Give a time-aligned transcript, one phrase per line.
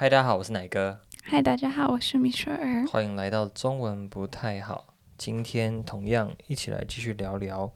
[0.00, 0.98] 嗨，大家好，我是奶哥。
[1.24, 2.86] 嗨，大家好，我是米雪儿。
[2.86, 4.94] 欢迎来到中文不太好。
[5.18, 7.70] 今天同样一起来继续聊聊。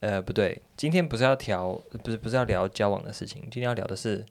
[0.00, 4.24] 呃，不对，今天不是要调，不是不是要聊交往的事情，今天要聊的是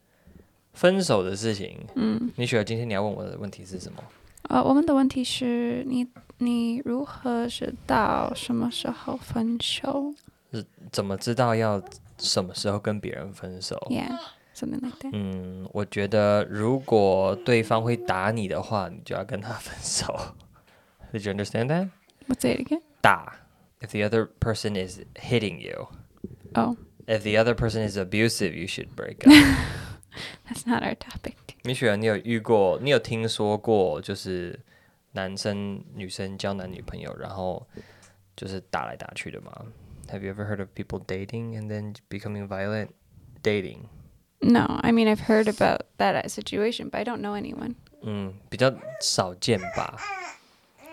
[0.73, 1.77] 分手的事情。
[1.93, 4.03] 嗯，米雪儿，今天你要问我的问题是什么？
[4.49, 6.07] 呃，我们的问题是你
[6.39, 10.11] 你如何知道什么时候分手？
[10.51, 11.79] 是怎么知道要
[12.17, 14.17] 什么时候跟别人分手？Yeah.
[14.56, 15.10] Something like that.
[15.12, 20.34] 嗯，我觉得如果对方会打你的话，你就要跟他分手。
[21.12, 21.88] Did you understand that?
[22.28, 22.82] What's it again?
[23.00, 23.38] 打。
[23.80, 25.88] If the other person is hitting you.
[26.54, 26.76] Oh.
[27.06, 29.34] If the other person is abusive, you should break up.
[30.46, 31.34] That's not our topic.
[31.64, 32.78] 米雪儿，你有遇过？
[32.80, 34.00] 你有听说过？
[34.00, 34.60] 就是
[35.12, 37.66] 男生女生交男女朋友，然后
[38.36, 39.50] 就是打来打去的吗？
[40.08, 42.88] Have you ever heard of people dating and then becoming violent?
[43.42, 43.86] Dating.
[44.40, 47.74] No, I mean I've heard about that situation, but I don't know anyone.
[48.02, 49.96] 嗯，比较少见吧。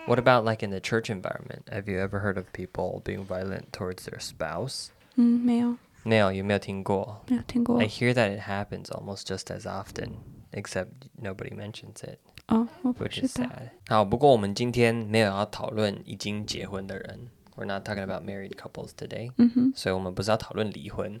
[0.06, 1.64] What about like in the church environment?
[1.70, 4.88] Have you ever heard of people being violent towards their spouse?
[5.16, 5.76] 嗯，没有。
[6.02, 7.24] 没有，有没有听过？
[7.28, 7.80] 没有听过。
[7.80, 10.12] I hear that it happens almost just as often,
[10.52, 10.88] except
[11.20, 12.18] nobody mentions it.
[12.46, 13.26] 哦，我不知道。
[13.26, 13.70] Which is sad.
[13.88, 17.28] 好，不过我们今天没有要讨论已经结婚的人。
[17.56, 19.32] We're not talking about married couples today.
[19.36, 19.72] 嗯哼。
[19.76, 21.20] 所以我们不是要讨论离婚。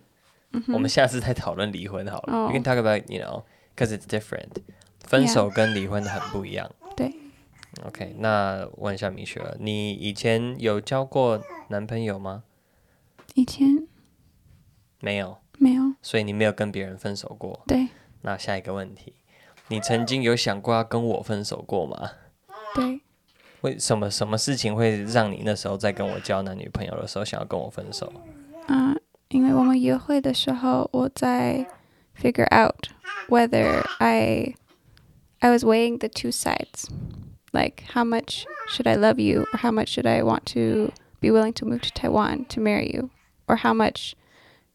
[0.67, 2.33] 嗯、我们下次再讨论离婚好了。
[2.33, 2.47] Oh.
[2.47, 3.43] We can talk about, you know,
[3.75, 4.49] because it's different.
[4.99, 6.71] 分手跟离婚很不一样。
[6.95, 7.13] 对。
[7.85, 12.43] OK，那问一下米雪儿，你以前有交过男朋友吗？
[13.33, 13.87] 以前
[14.99, 15.37] 没有。
[15.57, 15.83] 没有。
[16.01, 17.61] 所以你没有跟别人分手过。
[17.67, 17.87] 对。
[18.21, 19.13] 那下一个问题，
[19.67, 22.11] 你曾经有想过要跟我分手过吗？
[22.73, 23.01] 对。
[23.61, 24.09] 为什么？
[24.09, 28.11] 什么事情会让你那时候在跟我交男女朋友的时候想要跟我分手？
[29.34, 29.36] 嗯。
[29.36, 31.66] 因为我们约会的时候，我在
[32.20, 32.88] figure out
[33.28, 34.54] whether I
[35.38, 36.88] I was weighing the two sides,
[37.52, 41.30] like how much should I love you, or how much should I want to be
[41.30, 43.10] willing to move to Taiwan to marry you,
[43.46, 44.14] or how much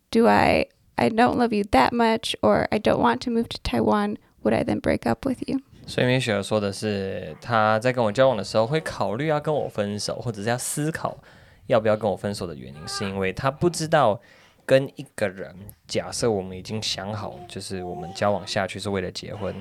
[0.09, 3.59] do I I don't love you that much, or I don't want to move to
[3.61, 5.59] Taiwan, would I then break up with you？
[5.85, 11.17] 所以米雪儿说的是，他在跟我交往的时候会考虑要跟我分手，或者是要思考
[11.67, 14.19] 要不要跟我分手的原因，是因为他不知道。
[14.70, 15.52] 跟一个人，
[15.88, 19.52] 假设我们已经想好，就是我们交往下去是为了结婚，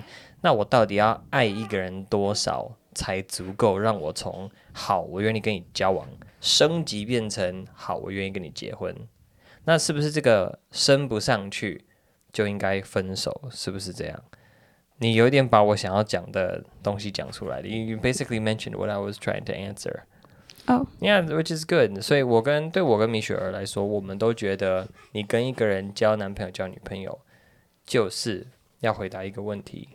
[0.42, 6.08] 那我到底要爱一个人多少才足够让我从好，我愿意跟你交往，
[6.40, 8.96] 升级变成好，我愿意跟你结婚？
[9.64, 11.86] 那是不是这个升不上去
[12.32, 13.50] 就应该分手？
[13.50, 14.24] 是不是这样？
[14.98, 17.68] 你有点把我想要讲的东西讲出来了。
[17.68, 20.02] You basically mentioned what I was trying to answer.
[20.70, 20.86] Oh.
[21.00, 22.00] Yeah, which is good.
[22.00, 27.20] 所以，我跟对我跟米雪儿来说，我们都觉得，你跟一个人交男朋友、交女朋友，
[27.88, 28.46] 就是
[28.82, 29.90] 要回答一个问题：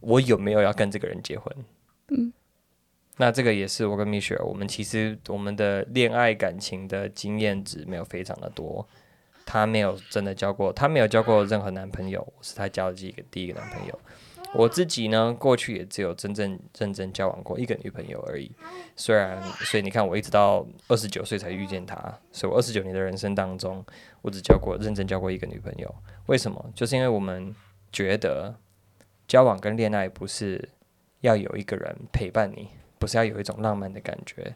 [0.00, 1.56] 我有没有要跟这个人结婚？
[2.08, 2.34] 嗯。
[3.16, 8.86] 那这个也是我跟米雪儿，我们其实我们的恋爱感情的经验值没有非常的多。
[9.46, 13.98] 她没有真的交过，她没有交过任何男朋友，我是她交的第一个第一个男朋友。
[14.54, 18.50] 我自己呢，过去也只有真正认真交往过一个女朋友而已。
[18.96, 21.96] 虽然，所以你看，我一直到二十九岁才遇见她，
[22.30, 23.84] 所以我二十九年的人生当中，
[24.20, 25.94] 我只交过认真交过一个女朋友。
[26.26, 26.70] 为什么？
[26.74, 27.54] 就是因为我们
[27.90, 28.54] 觉得
[29.26, 30.68] 交往跟恋爱不是
[31.20, 32.68] 要有一个人陪伴你，
[32.98, 34.54] 不是要有一种浪漫的感觉，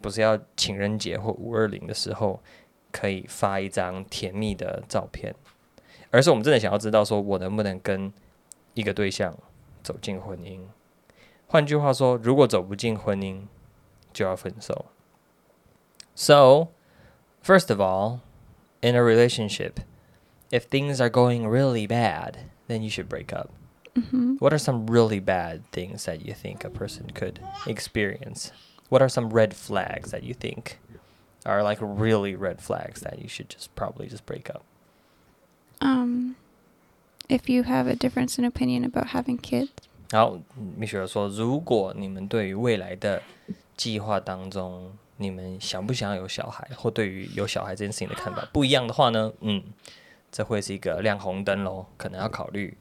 [0.00, 2.40] 不是要情人节或五二零的时候
[2.92, 5.34] 可以发一张甜蜜的照片，
[6.10, 8.12] 而是我们真的想要知道，说我能不能跟
[8.73, 9.37] 一个对象
[9.83, 10.61] 走进婚姻，
[11.47, 13.47] 换句话说，如果走不进婚姻，
[14.13, 14.85] 就要分手。
[16.15, 16.69] So,
[17.43, 18.19] first of all,
[18.81, 19.81] in a relationship,
[20.49, 23.49] if things are going really bad, then you should break up.
[23.95, 24.37] Mm-hmm.
[24.39, 28.51] What are some really bad things that you think a person could experience?
[28.89, 30.79] What are some red flags that you think
[31.45, 34.63] are like really red flags that you should just probably just break up?
[35.81, 36.35] Um.
[37.31, 39.69] If you have a difference in opinion about having kids，
[40.11, 40.39] 好，
[40.77, 43.21] 米雪儿说，如果你们对于未来的
[43.75, 49.61] 计划当中，你们想不想要有小孩，或对于有小孩这件事情的看法不一样的话呢，嗯，
[50.31, 52.77] 这会是一个亮红灯喽，可能要考虑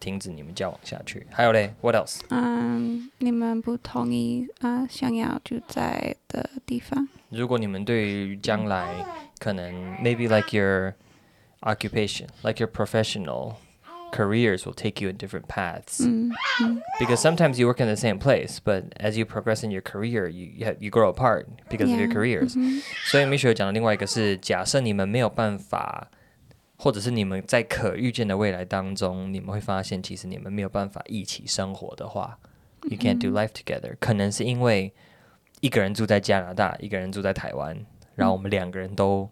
[0.00, 1.26] 停止你们交往下去。
[1.30, 2.20] 还有嘞，What else？
[2.30, 7.06] 嗯，你们不同意啊，想要住在的地方。
[7.28, 9.04] 如果你们对于将来
[9.38, 10.94] 可能，maybe like your
[11.60, 13.56] occupation，like your professional。
[14.12, 16.00] careers will take you in different paths.
[16.00, 16.82] Mm -hmm.
[17.00, 20.28] Because sometimes you work in the same place, but as you progress in your career,
[20.28, 21.94] you you, you grow apart because yeah.
[21.94, 22.54] of your careers.
[22.54, 22.82] Mm -hmm.
[23.10, 26.10] 所以米雪讲的另外一个是，假设你们没有办法
[26.76, 32.38] 或者是你们在可预见的未来当中，你们会发现，其实你们没有办法一起生活的话，
[32.82, 33.96] You can't do life together。
[34.00, 34.92] 可能是因为
[35.60, 37.86] 一个人住在加拿大，一个人住在台湾，
[38.16, 39.30] 然后我们两个人都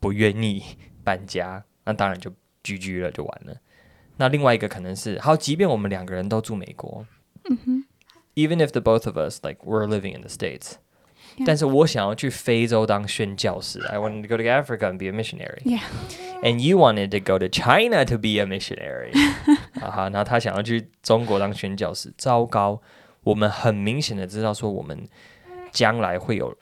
[0.00, 0.62] 不愿意
[1.04, 2.30] 搬家，那当然就
[2.64, 3.54] GG 了，就完了。
[4.21, 7.03] 那另外一个可能是，好，即便我们两个人都住美国，
[7.49, 7.83] 嗯哼
[8.35, 10.73] ，Even if the both of us like we're living in the states。
[11.43, 15.63] 但是我想要去非洲当宣教士，I wanted to go to Africa and be a missionary.
[15.63, 15.81] Yeah.
[16.43, 19.11] And you wanted to go to China to be a missionary.
[19.81, 22.79] 啊哈，然后他想要去中国当宣教士，糟糕，
[23.23, 25.09] 我们很明显的知道说我们
[25.71, 26.55] 将来会有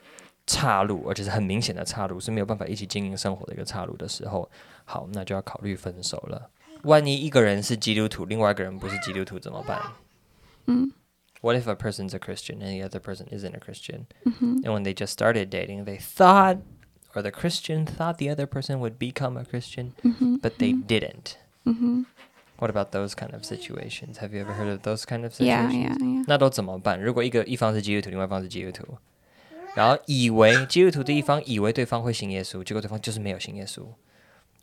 [0.48, 4.50] 岔路，而且是很明显的岔路，是没有办法一起经营生活的一个岔路的时候，
[4.86, 6.50] 好，那就要考虑分手了。
[6.83, 9.81] 万一一个人是基督徒，另外一个人不是基督徒怎么办？
[10.67, 10.93] 嗯。
[11.41, 14.07] What if a person's a Christian and the other person isn't a Christian?
[14.25, 14.65] Mm-hmm.
[14.65, 16.59] And when they just started dating, they thought,
[17.15, 20.37] or the Christian thought the other person would become a Christian, Mm-hmm.
[20.37, 21.37] but they didn't.
[21.67, 22.05] Mm-hmm.
[22.57, 24.19] What about those kind of situations?
[24.19, 25.99] Have you ever heard of those kind of Yeah, situations?
[26.01, 26.25] yeah, yeah.
[26.27, 26.99] 那都怎么办？
[26.99, 28.97] 如果一个一方是基督徒，另外一方是基督徒，
[29.75, 33.87] 然后以为基督徒的一方以为对方会信耶稣，结果对方就是没有信耶稣。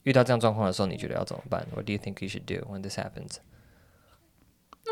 [0.06, 1.66] 遇到这样状况的时候，你觉得要怎么办？
[1.74, 3.38] What do you think you should do when this happens?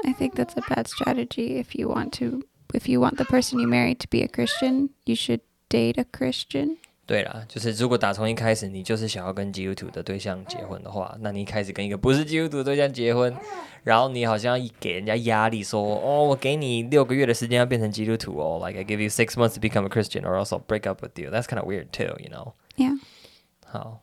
[0.03, 1.61] I think that's a bad strategy.
[1.61, 2.43] If you want to,
[2.73, 6.05] if you want the person you marry to be a Christian, you should date a
[6.05, 6.77] Christian.
[7.07, 13.35] 对啦，就是如果打从一开始你就是想要跟基督徒的对象结婚的话，那你一开始跟一个不是基督徒的对象结婚，
[13.83, 21.19] 然后你好像给人家压力说，哦，我给你六个月的时间要变成基督徒哦，like I give you six months to become a Christian or else I'll break up with
[21.19, 21.31] you.
[21.31, 22.53] That's kind of weird too, you know?
[22.75, 22.99] Yeah.
[23.65, 24.02] 好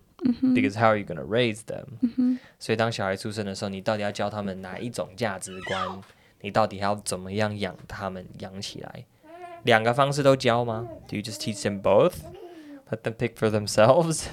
[0.54, 2.38] because how are you gonna raise them？
[2.58, 6.00] 所以当小孩出生的时候，你到底要教他们哪一种价值观？
[6.40, 9.04] 你到底要怎么样养他们养起来？
[9.64, 10.88] 两个方式都教吗？
[11.08, 12.14] Do you just teach them both?
[12.90, 14.26] Let them pick for themselves?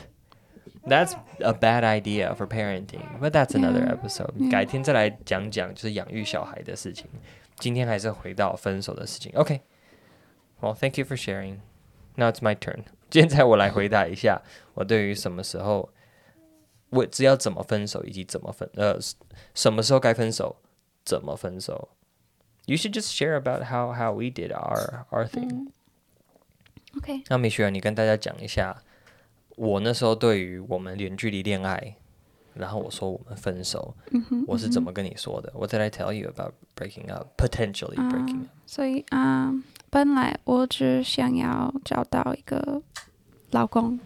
[0.85, 3.97] That's a bad idea for parenting, but that's another Yeah.
[3.97, 4.33] episode.
[4.37, 4.51] Yeah.
[4.51, 7.07] 改天再来讲讲就是养育小孩的事情。
[7.57, 9.31] 今天还是回到分手的事情。
[9.35, 9.61] OK.
[10.59, 11.59] Well, thank you for sharing.
[12.15, 12.83] Now it's my turn.
[13.10, 14.40] 现在我来回答一下，
[14.74, 15.88] 我对于什么时候
[16.90, 18.98] 我只要怎么分手，以及怎么分，呃，
[19.54, 20.56] 什么时候该分手，
[21.04, 21.88] 怎么分手。
[22.66, 25.68] You should just share about how how we did our our thing.
[26.96, 28.82] OK，那米雪儿，你跟大家讲一下，
[29.56, 31.96] 我那时候对于我们远距离恋爱，
[32.58, 33.94] 然后我说我们分手，
[34.46, 37.40] 我是怎么跟你说的？What did I tell you about breaking up?
[37.40, 38.48] Potentially breaking up.
[38.66, 42.82] 所以啊、嗯本来我只想要找到一个
[43.52, 43.98] 老公，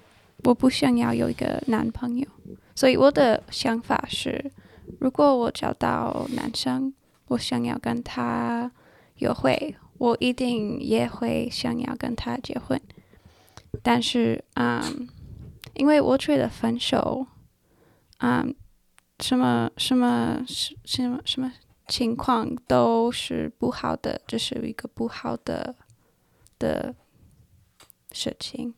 [0.45, 2.29] 我不想要有一个男朋友。
[2.77, 4.53] 所以我的想法是，
[5.01, 6.95] 如果我找到男生，
[7.27, 8.71] 我想要跟他
[9.17, 12.81] 约会，我一定也会想要跟他结婚。
[13.83, 15.09] 但是，嗯，
[15.75, 17.27] 因为我觉得分手，
[18.23, 18.55] 嗯，
[19.19, 21.53] 什么什么什什么什么
[21.89, 25.75] 情况都是不好的，这、就是一个不好的
[26.58, 26.94] 的
[28.13, 28.75] 事情。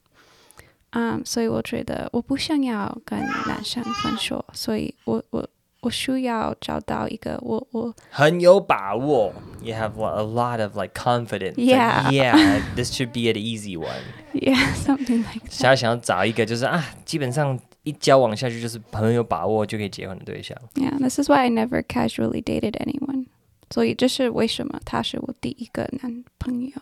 [0.93, 5.47] 嗯，所以我觉得我不想要跟男生分手，所以我我
[5.81, 9.33] 我需要找到一个我我很有把握。
[9.61, 11.57] You have a lot of like confidence.
[11.57, 12.11] Like, Yeah.
[12.11, 14.03] yeah, this should be an easy one.
[14.33, 20.57] yeah something like 想要想要找一个就是啊，基本上一交往下去就是很有把握就可以结婚的对象。
[20.75, 20.99] yeah.
[20.99, 23.27] This is why I never casually dated anyone.
[23.71, 26.73] 所以这是为什么他是我第一个男朋友。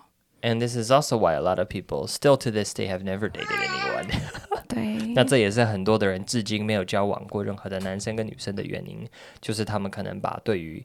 [0.42, 3.30] And this is also why a lot of people still to this day have never
[3.30, 4.08] dated anyone.
[4.68, 9.06] 对，那这也是很多的人至今没有交往过任何的男生跟女生的原因，
[9.40, 10.84] 就是他们可能把对于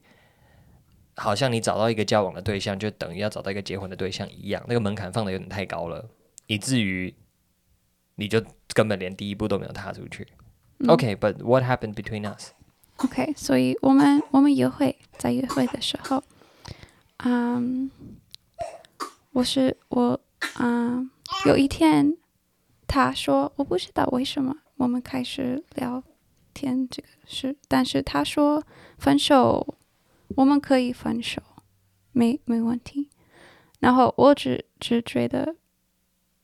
[1.16, 6.08] 好像你找到一个交往的对象，就等于要找到一个结婚的对象一样，那个门槛放得有点太高了，
[6.46, 7.12] 以至于
[8.18, 8.44] 你就
[8.74, 10.28] 根本连第一步都没有踏出去。
[10.80, 12.52] Okay, but what happened between us?
[12.98, 16.24] OK，所以我们我们约会，在约会的时候，
[17.18, 17.90] 嗯，
[19.32, 20.20] 我是我，
[20.60, 21.10] 嗯，
[21.46, 22.18] 有一天
[22.88, 26.04] 他说，我不知道为什么我们开始聊
[26.54, 28.64] 天这个事，但是他说
[28.98, 29.76] 分手，
[30.36, 31.42] 我们可以分手，
[32.12, 33.10] 没没问题。
[33.80, 35.56] 然后我只只觉得，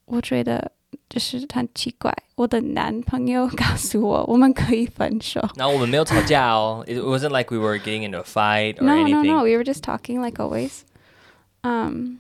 [0.06, 0.72] 我觉得
[1.13, 5.41] 就是很奇怪，我的男朋友告诉我我们可以分手。
[5.57, 9.25] 然后我们没有吵架哦，It wasn't like we were getting into a fight or no, anything.
[9.27, 10.81] No, no, we were just talking like always.
[11.63, 12.19] 嗯，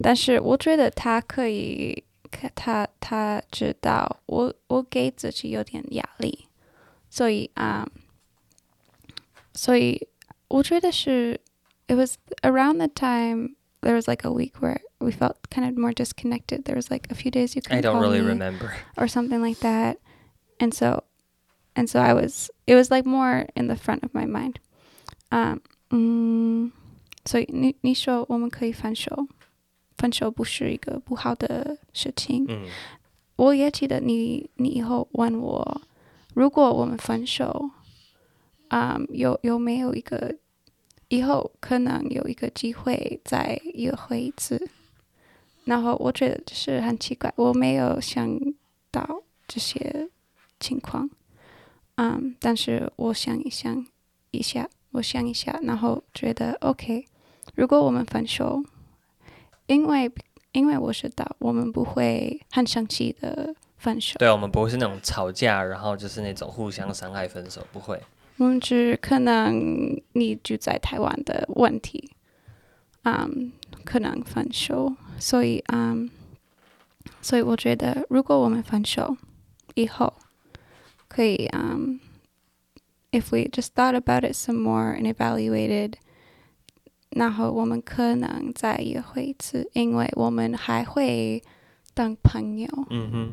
[0.00, 2.04] 但是我觉得他可以，
[2.54, 6.46] 他他知道我我给自己有点压力，
[7.10, 7.86] 所以啊，
[9.54, 10.08] 所以
[10.48, 11.40] 我觉得是，
[11.86, 15.92] it was around the time there was like a week where we felt kind of more
[15.92, 16.64] disconnected.
[16.64, 18.72] There was like a few days you couldn't I don't call really me remember.
[18.96, 19.98] or something like that.
[20.58, 21.04] And so,
[21.76, 24.58] and so I was, it was like more in the front of my mind.
[25.30, 26.72] Um, 嗯，
[27.24, 29.28] 所以你你说我们可以分手，
[29.96, 32.44] 分手不是一个不好的事情。
[32.48, 32.66] 嗯，
[33.36, 35.82] 我也记得你你以后问我，
[36.34, 37.70] 如果我们分手，
[38.70, 40.34] 嗯，有有没有一个
[41.13, 44.67] 以后可能有一个机会再约会一次？
[45.65, 48.27] 然后我觉得就是很奇怪，我没有想
[48.89, 50.09] 到这些
[50.59, 51.07] 情况，
[51.97, 53.85] 嗯，但是我想一想
[54.31, 57.05] 一下，我想一下，然后觉得 OK。
[57.53, 58.63] 如果我们分手，
[59.67, 60.11] 因为
[60.51, 68.01] 因为我知道我们不会很生气的分手，对，我们不会是那种吵架，然后就是那种互相伤害分手，不会。
[68.38, 72.12] 我们只可能你住在台湾的问题，
[73.02, 73.52] 嗯，
[73.84, 76.08] 可能分手，所以嗯，
[77.20, 79.16] 所以我觉得如果我们分手
[79.74, 80.12] 以后，
[81.08, 81.98] 可以嗯，
[83.10, 85.94] if we just thought about it some more and evaluated，
[87.10, 91.42] 然后我们可能再约会一次，因为我们还会
[91.94, 92.68] 当朋友。
[92.90, 93.32] 嗯哼。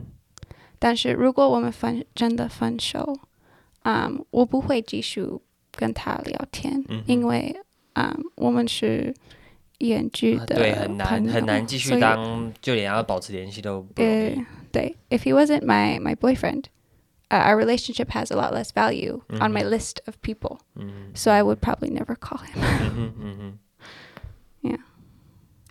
[0.80, 3.18] 但是如果我们分真的分手，
[3.84, 5.26] 嗯，um, 我不会继续
[5.72, 7.56] 跟他聊天，嗯、因为，
[7.94, 9.14] 嗯、um,，我们是
[9.80, 14.36] 远距的、啊，对，很难很难继续当，就连要保持联系都不容易。
[14.36, 16.64] 呃，对，If he wasn't my my boyfriend,
[17.30, 20.60] uh, our relationship has a lot less value on my list of people.
[20.76, 22.56] 嗯 So I would probably never call him.
[22.56, 23.69] 嗯哼嗯哼 Yeah.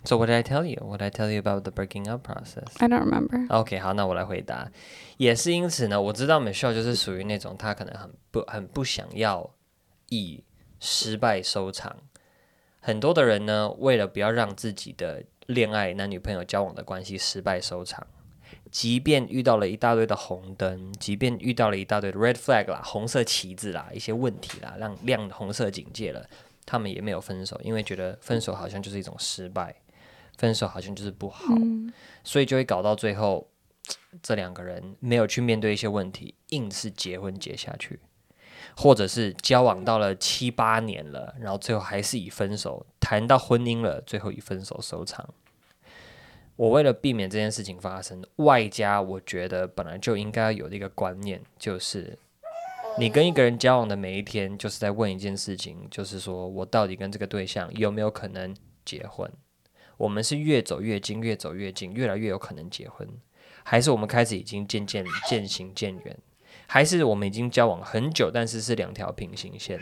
[0.02, 0.78] So what did I tell you?
[0.82, 2.66] What did I tell you about the breaking up process?
[2.78, 3.46] I don't remember.
[3.48, 4.70] OK，好，那我来回答。
[5.18, 9.54] 也是因此呢，我知道 Michelle 就是属于那种她可能很不很不想要
[10.08, 10.42] 以
[10.80, 11.94] 失败收场。
[12.80, 18.06] 很多的人呢，为了不要让自己的恋爱男女朋友交往的关系失败收场，
[18.70, 26.26] 即便遇到了一大堆的红灯，即便遇到了一大堆的 red flag 啦、红色旗子啦、一些问题啦，让亮红色警戒了，
[26.64, 29.76] 他们也没有分手，因为觉得分手好像就是一种失败。
[30.40, 31.92] 分手好像就是不好，嗯，
[32.24, 33.46] 所以就会搞到最后，
[34.22, 38.00] 这两个人没有去面对一些问题，硬是结婚结下去，
[38.74, 45.28] 或者是交往到了七八年了，然后最后还是以分手谈到婚姻了，最后以分手收场。
[46.56, 52.18] 我为了避免这件事情发生，外加我觉得本来就应该有的一个观念，就是
[52.98, 58.56] 你跟一个人交往的每一天，就是在问一件事情，就是说我到底跟这个对象有没有可能
[58.86, 59.30] 结婚？
[60.00, 63.06] 我们是越走越近，越走越近，越来越有可能结婚，
[63.62, 66.18] 还是我们开始已经渐渐渐行渐远，
[66.66, 69.78] 还是我们已经交往很久，但是是两条平行线，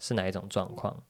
[0.00, 1.02] 是哪一种状况？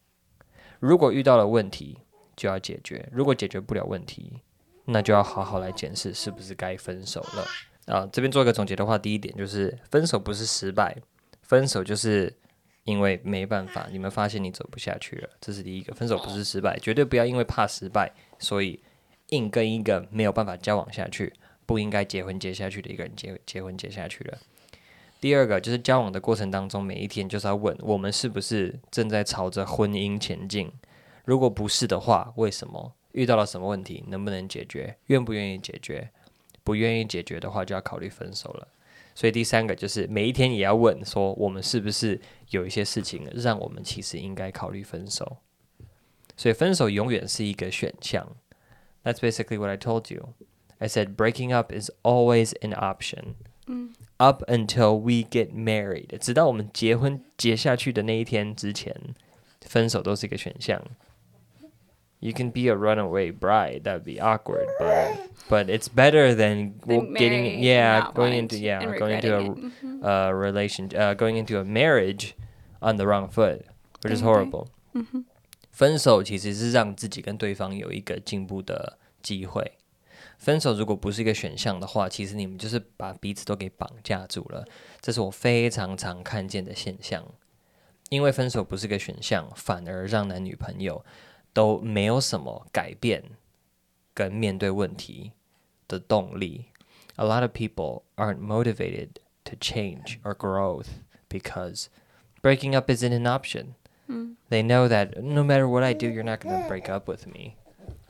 [0.81, 2.01] 如果遇到了问题，
[2.35, 4.41] 就要解决；如果解决不了问题，
[4.87, 7.47] 那就要好好来检视是不是该分手了。
[7.95, 10.97] 啊，这边做一个总结的话，第一点就是分手不是失败，
[11.43, 12.37] 分手就是。
[12.87, 15.93] 因为没办法，你们发现你走不下去了，这是第一个。
[15.93, 18.81] 分手不是失败，绝对不要因为怕失败，所以
[19.31, 21.35] 硬跟一个没有办法交往下去、
[21.67, 24.39] 不应该结婚结下去的一个人结结婚结下去了。
[25.21, 30.71] 第二个就是交往的过程当中，每一天就是要问我们是不是正在朝着婚姻前进。
[31.25, 32.93] 如果不是的话，为什么？
[33.13, 34.05] 遇到了什么问题？
[34.07, 34.97] 能不能解决？
[35.07, 36.09] 愿不愿意解决？
[36.63, 38.69] 不愿意解决的话，就要考虑分手了。
[39.17, 42.21] 所以第三个就是每一天也要问说，我们是不是
[42.51, 45.39] 有一些事情让我们其实应该考虑分手？
[46.37, 48.37] 所以分手永远是一个选项。
[49.03, 50.35] That's basically what I told you.
[50.77, 53.37] I said breaking up is always an option.
[54.19, 58.95] Up until we get married，直到我们结婚结下去的那一天之前，
[59.63, 60.83] 分手都是一个选项。
[62.24, 63.82] You can be a runaway bride.
[63.84, 65.18] That'd be awkward, but
[65.50, 66.74] but it's better than
[67.18, 70.06] getting yeah going into yeah going into a mm-hmm.
[70.06, 72.36] uh relation uh going into a marriage
[72.80, 73.66] on the wrong foot,
[74.04, 74.68] which is horrible.
[75.72, 79.72] 分手其实是让自己跟对方有一个进步的机会。
[80.38, 84.64] 分手如果不是一个选项的话，其实你们就是把彼此都给绑架住了。
[85.00, 87.26] 这是我非常常看见的现象。
[88.10, 91.04] 因为分手不是个选项，反而让男女朋友。
[91.56, 93.24] 都没有什么改变
[94.14, 95.32] 跟面对问题
[95.88, 96.66] 的动力。
[97.16, 99.10] A lot of people aren't motivated
[99.46, 100.88] to change or growth
[101.30, 101.88] because
[102.42, 103.76] breaking up isn't an option.
[104.08, 104.36] Mm.
[104.50, 107.28] They know that no matter what I do, you're not going to break up with
[107.28, 107.56] me.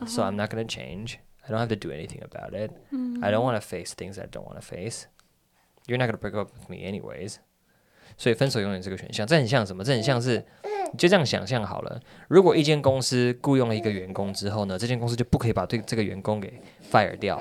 [0.06, 0.30] So Uh-huh.
[0.30, 1.20] I'm not going to change.
[1.44, 2.72] I don't have to do anything about it.
[2.94, 3.24] Mm.
[3.24, 5.08] I don't want to face things I don't want to face.
[5.88, 7.38] You're not going to break up with me anyways.
[8.18, 9.26] 所以分手永远是个选项。
[9.26, 9.84] 这很像什么？
[9.84, 10.46] 这很像是，
[10.93, 12.01] 你就这样想象好了。
[12.29, 17.41] 如果一间公司雇佣了一个员工之后呢，这间公司就不可以把对这个员工给 fire 掉。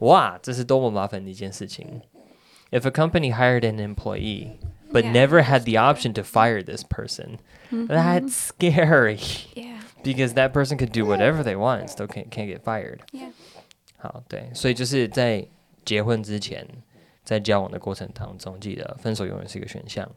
[0.00, 2.02] 哇，这是多么麻烦的一件事情。
[2.70, 4.58] If a company hired an employee
[4.92, 7.38] but never had the option to fire this person,
[7.70, 7.86] Mhm.
[7.86, 9.18] that's scary
[9.54, 9.80] Yeah.
[10.02, 12.98] because that person could do whatever they want, still can't can't get fired.
[13.12, 13.30] Yeah.
[13.98, 15.46] 好，对，所以就是在
[15.84, 16.66] 结婚之前，
[17.24, 20.10] 在交往的过程当中，记得分手永远是一个选项。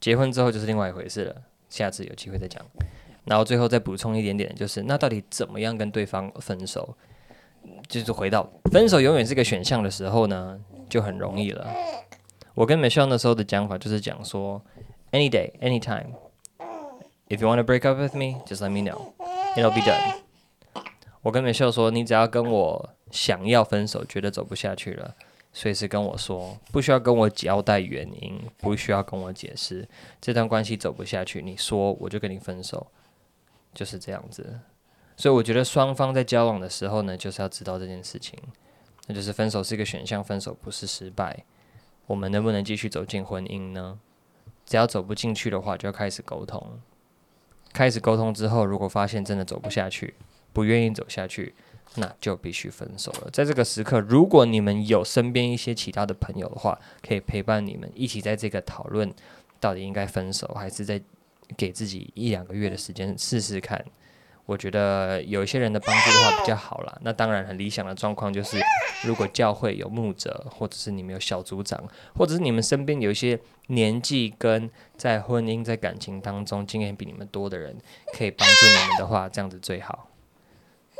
[0.00, 2.64] 结婚之后就是另外一回事了，下次有机会再讲。
[3.24, 6.94] 然后最后再补充一点点，就是那到底怎么样跟对方分手？
[7.88, 11.66] 就是回到分手永远是个选项的时候呢，就很容易了。
[12.54, 14.60] 我跟 Michelle 那时候的讲法就是讲说
[15.12, 16.06] ，any day, anytime.
[17.28, 19.12] If you want to break up with me, just let me know,
[19.56, 20.16] it'll be done.
[21.22, 25.14] 我跟 Michelle 说，你只要跟我想要分手，觉得走不下去了，
[25.52, 29.86] 随时跟我说，不需要跟我交代原因，不需要跟我解释，
[30.20, 32.86] 这段关系走不下去，你说我就跟你分手，
[33.74, 34.60] 就是这样子。
[35.16, 38.38] 所以我觉得双方在交往的时候呢，就是要知道这件事情，
[39.06, 41.44] 那就是分手是一个选项，分手不是失败。
[42.06, 44.00] 我们能不能继续走进婚姻呢？
[44.64, 46.80] 只要走不进去的话，就要开始沟通。
[47.72, 50.14] 开始沟通之后，如果发现真的走不下去，
[50.52, 51.54] 不愿意走下去，
[51.96, 53.30] 那就必须分手了。
[53.32, 59.12] 在这个时刻，如果你们有身边一些其他的朋友的话，可以陪伴你们一起在这个讨论，
[59.60, 61.00] 到底应该分手，还是再
[61.56, 63.84] 给自己一两个月的时间试试看。
[64.44, 66.98] 我觉得有一些人的帮助的话比较好啦。
[67.02, 68.58] 那当然，很理想的状况就是，
[69.06, 71.80] 如果教会有牧者，或者是你们有小组长，
[72.16, 77.76] 或者是你们身边有一些年纪跟在婚姻、在感情当中经验比你们多的人，
[78.18, 80.08] 可以帮助你们的话，这样子最好。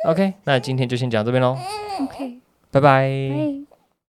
[0.04, 1.56] OK，那今天就先讲到这边喽
[2.00, 2.38] ，Okay.
[2.70, 3.71] 拜拜。